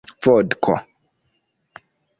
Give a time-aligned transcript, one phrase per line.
[0.23, 0.75] vodko